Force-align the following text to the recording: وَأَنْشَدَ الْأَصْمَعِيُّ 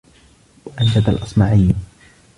وَأَنْشَدَ 0.65 1.09
الْأَصْمَعِيُّ 1.09 1.75